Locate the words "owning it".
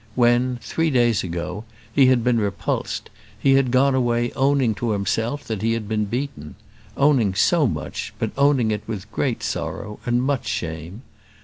8.35-8.81